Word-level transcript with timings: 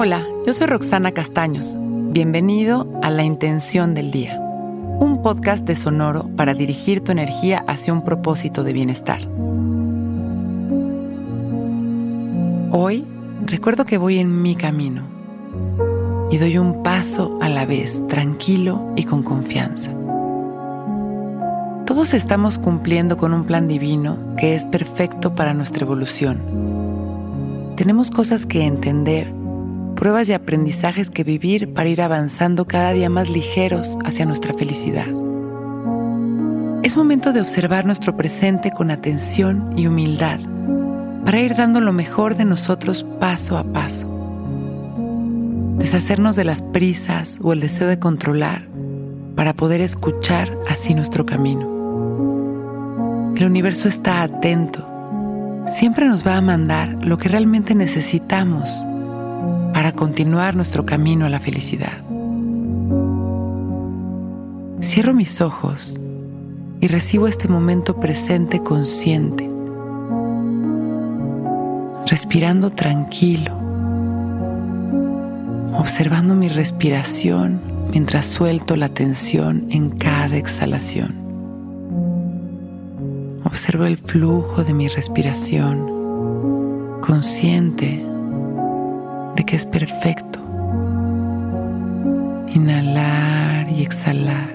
Hola, 0.00 0.24
yo 0.46 0.52
soy 0.52 0.68
Roxana 0.68 1.10
Castaños. 1.10 1.76
Bienvenido 1.76 2.88
a 3.02 3.10
La 3.10 3.24
Intención 3.24 3.94
del 3.94 4.12
Día, 4.12 4.38
un 4.38 5.22
podcast 5.24 5.64
de 5.64 5.74
Sonoro 5.74 6.30
para 6.36 6.54
dirigir 6.54 7.02
tu 7.02 7.10
energía 7.10 7.64
hacia 7.66 7.92
un 7.92 8.04
propósito 8.04 8.62
de 8.62 8.72
bienestar. 8.72 9.22
Hoy 12.70 13.04
recuerdo 13.44 13.86
que 13.86 13.98
voy 13.98 14.20
en 14.20 14.40
mi 14.40 14.54
camino 14.54 15.02
y 16.30 16.38
doy 16.38 16.58
un 16.58 16.84
paso 16.84 17.36
a 17.40 17.48
la 17.48 17.66
vez, 17.66 18.06
tranquilo 18.06 18.92
y 18.94 19.02
con 19.02 19.24
confianza. 19.24 19.90
Todos 21.86 22.14
estamos 22.14 22.60
cumpliendo 22.60 23.16
con 23.16 23.34
un 23.34 23.46
plan 23.46 23.66
divino 23.66 24.16
que 24.36 24.54
es 24.54 24.64
perfecto 24.64 25.34
para 25.34 25.54
nuestra 25.54 25.84
evolución. 25.84 27.74
Tenemos 27.74 28.12
cosas 28.12 28.46
que 28.46 28.64
entender 28.64 29.37
pruebas 29.98 30.28
y 30.28 30.32
aprendizajes 30.32 31.10
que 31.10 31.24
vivir 31.24 31.72
para 31.72 31.88
ir 31.88 32.00
avanzando 32.00 32.68
cada 32.68 32.92
día 32.92 33.10
más 33.10 33.28
ligeros 33.28 33.98
hacia 34.04 34.26
nuestra 34.26 34.54
felicidad. 34.54 35.08
Es 36.84 36.96
momento 36.96 37.32
de 37.32 37.40
observar 37.40 37.84
nuestro 37.84 38.16
presente 38.16 38.70
con 38.70 38.92
atención 38.92 39.74
y 39.76 39.88
humildad 39.88 40.38
para 41.24 41.40
ir 41.40 41.56
dando 41.56 41.80
lo 41.80 41.92
mejor 41.92 42.36
de 42.36 42.44
nosotros 42.44 43.04
paso 43.18 43.58
a 43.58 43.64
paso. 43.64 44.06
Deshacernos 45.78 46.36
de 46.36 46.44
las 46.44 46.62
prisas 46.62 47.40
o 47.42 47.52
el 47.52 47.58
deseo 47.58 47.88
de 47.88 47.98
controlar 47.98 48.68
para 49.34 49.52
poder 49.52 49.80
escuchar 49.80 50.56
así 50.70 50.94
nuestro 50.94 51.26
camino. 51.26 51.62
El 53.36 53.44
universo 53.44 53.88
está 53.88 54.22
atento. 54.22 54.88
Siempre 55.66 56.06
nos 56.06 56.24
va 56.24 56.36
a 56.36 56.40
mandar 56.40 57.04
lo 57.04 57.18
que 57.18 57.28
realmente 57.28 57.74
necesitamos 57.74 58.84
para 59.72 59.92
continuar 59.92 60.56
nuestro 60.56 60.84
camino 60.84 61.26
a 61.26 61.28
la 61.28 61.40
felicidad. 61.40 62.02
Cierro 64.80 65.14
mis 65.14 65.40
ojos 65.40 66.00
y 66.80 66.86
recibo 66.86 67.26
este 67.26 67.48
momento 67.48 67.98
presente 67.98 68.60
consciente, 68.60 69.50
respirando 72.06 72.70
tranquilo, 72.70 73.52
observando 75.74 76.34
mi 76.34 76.48
respiración 76.48 77.60
mientras 77.90 78.26
suelto 78.26 78.76
la 78.76 78.88
tensión 78.88 79.66
en 79.70 79.90
cada 79.90 80.36
exhalación. 80.36 81.14
Observo 83.44 83.84
el 83.84 83.96
flujo 83.96 84.62
de 84.62 84.74
mi 84.74 84.88
respiración, 84.88 87.00
consciente 87.00 88.04
que 89.48 89.56
es 89.56 89.64
perfecto. 89.64 90.40
Inhalar 92.54 93.66
y 93.70 93.82
exhalar. 93.82 94.54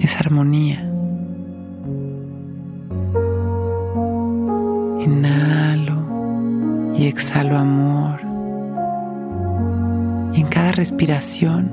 Es 0.00 0.16
armonía. 0.16 0.80
Inhalo 4.98 6.92
y 6.96 7.06
exhalo 7.06 7.56
amor. 7.56 8.18
Y 10.34 10.40
en 10.40 10.48
cada 10.48 10.72
respiración 10.72 11.70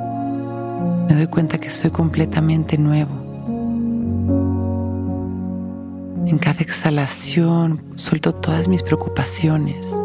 me 1.08 1.16
doy 1.16 1.26
cuenta 1.26 1.58
que 1.58 1.72
soy 1.72 1.90
completamente 1.90 2.78
nuevo 2.78 3.29
en 6.30 6.38
cada 6.38 6.60
exhalación 6.60 7.82
suelto 7.96 8.36
todas 8.36 8.68
mis 8.68 8.84
preocupaciones 8.84 10.00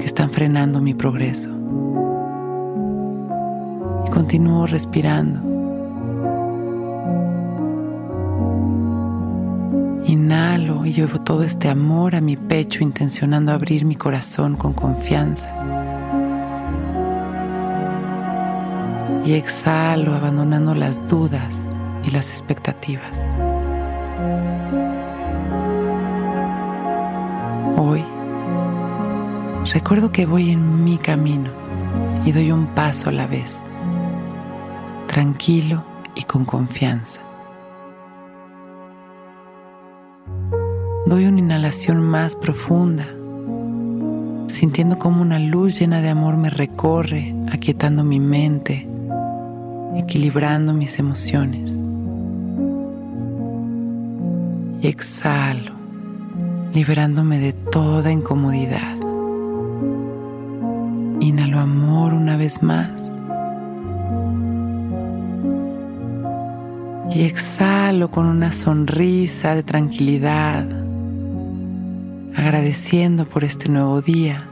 que 0.00 0.04
están 0.04 0.32
frenando 0.32 0.80
mi 0.80 0.94
progreso. 0.94 1.48
Y 4.04 4.10
continúo 4.10 4.66
respirando. 4.66 5.40
Inhalo 10.06 10.84
y 10.84 10.92
llevo 10.92 11.20
todo 11.20 11.44
este 11.44 11.68
amor 11.68 12.16
a 12.16 12.20
mi 12.20 12.36
pecho 12.36 12.82
intencionando 12.82 13.52
abrir 13.52 13.84
mi 13.84 13.94
corazón 13.94 14.56
con 14.56 14.72
confianza. 14.72 15.54
Y 19.24 19.34
exhalo 19.34 20.14
abandonando 20.14 20.74
las 20.74 21.06
dudas 21.06 21.70
y 22.04 22.10
las 22.10 22.30
expectativas. 22.30 23.16
Hoy 27.80 28.04
recuerdo 29.72 30.10
que 30.10 30.26
voy 30.26 30.50
en 30.50 30.82
mi 30.82 30.98
camino 30.98 31.52
y 32.24 32.32
doy 32.32 32.50
un 32.50 32.66
paso 32.74 33.08
a 33.08 33.12
la 33.12 33.28
vez, 33.28 33.70
tranquilo 35.06 35.84
y 36.16 36.24
con 36.24 36.44
confianza. 36.44 37.20
Doy 41.06 41.26
una 41.26 41.38
inhalación 41.38 42.02
más 42.02 42.34
profunda, 42.34 43.06
sintiendo 44.48 44.98
como 44.98 45.22
una 45.22 45.38
luz 45.38 45.78
llena 45.78 46.00
de 46.00 46.08
amor 46.08 46.36
me 46.36 46.50
recorre, 46.50 47.32
aquietando 47.52 48.02
mi 48.02 48.18
mente, 48.18 48.88
equilibrando 49.94 50.74
mis 50.74 50.98
emociones. 50.98 51.70
Y 54.82 54.88
exhalo 54.88 55.77
liberándome 56.72 57.38
de 57.38 57.52
toda 57.52 58.12
incomodidad. 58.12 58.96
Inhalo 61.20 61.58
amor 61.58 62.12
una 62.12 62.36
vez 62.36 62.62
más. 62.62 62.90
Y 67.10 67.22
exhalo 67.22 68.10
con 68.10 68.26
una 68.26 68.52
sonrisa 68.52 69.54
de 69.54 69.62
tranquilidad, 69.62 70.66
agradeciendo 72.36 73.24
por 73.24 73.44
este 73.44 73.68
nuevo 73.70 74.02
día. 74.02 74.44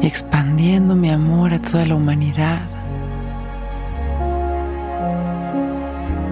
Y 0.00 0.06
expandiendo 0.06 0.96
mi 0.96 1.10
amor 1.10 1.52
a 1.52 1.60
toda 1.60 1.84
la 1.84 1.96
humanidad. 1.96 2.69